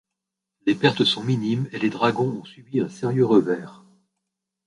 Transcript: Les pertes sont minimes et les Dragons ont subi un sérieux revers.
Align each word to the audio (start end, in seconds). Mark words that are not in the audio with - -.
Les 0.65 0.73
pertes 0.73 1.05
sont 1.05 1.23
minimes 1.23 1.69
et 1.73 1.77
les 1.77 1.91
Dragons 1.91 2.39
ont 2.41 2.43
subi 2.43 2.79
un 2.79 2.89
sérieux 2.89 3.23
revers. 3.27 3.83